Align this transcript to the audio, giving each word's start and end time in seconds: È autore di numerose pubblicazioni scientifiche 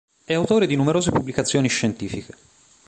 È 0.25 0.33
autore 0.33 0.65
di 0.65 0.75
numerose 0.75 1.11
pubblicazioni 1.11 1.67
scientifiche 1.67 2.33